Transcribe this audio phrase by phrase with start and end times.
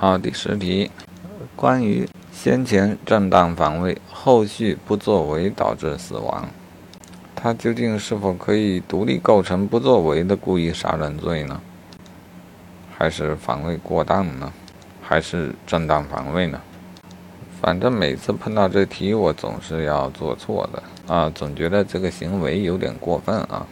[0.00, 0.90] 好，第十题，
[1.54, 6.48] 关于先前正当防卫，后续不作为导致死亡，
[7.36, 11.60] 他究竟是否可以独立构成不作为的故意杀人罪呢？
[12.96, 14.50] 还是防卫过当呢？
[15.02, 16.58] 还是正当防卫呢？
[17.60, 23.66] 反正每次碰到这题，我总是要做错的啊，总觉得这个行为有点过分啊。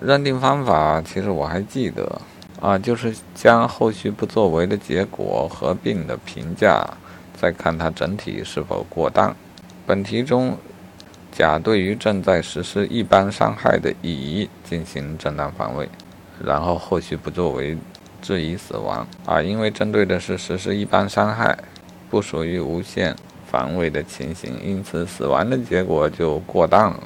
[0.00, 2.20] 认定方法其实我还记得。
[2.64, 6.82] 啊，就是将后续不作为的结果合并的评价，
[7.38, 9.36] 再看它整体是否过当。
[9.84, 10.56] 本题中，
[11.30, 15.86] 甲对于正在实施一般伤害的乙进行正当防卫，
[16.42, 17.76] 然后后续不作为
[18.22, 19.06] 致乙死亡。
[19.26, 21.58] 啊，因为针对的是实施一般伤害，
[22.08, 23.14] 不属于无限
[23.46, 27.02] 防卫的情形，因此死亡的结果就过当了。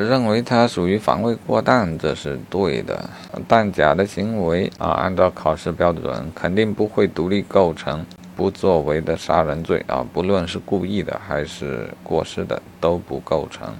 [0.00, 3.08] 认为他属于防卫过当，这是对的。
[3.46, 8.04] 但甲的行为啊，按照考试标准，肯定不会独立构成
[8.34, 13.72] 不作为的杀人罪啊，不论是故意的还是过失的，都不构成。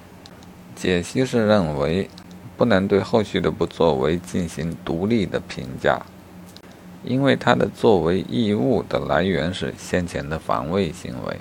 [0.76, 2.08] 解析是认为
[2.56, 6.00] 不能对后续的不作为进行独立的评价，
[7.02, 11.36] 因为他的作为义务的来源是先前的防卫行为。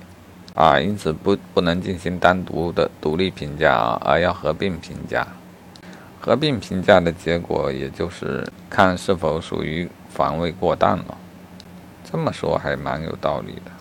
[0.54, 5.28] 啊，因此不不能进行单独的独立评价啊，而要合并评价。
[6.20, 11.18] 合并评价的结果，也就是看是否属于防卫过当了。
[12.10, 13.72] 这么说还蛮有道理的。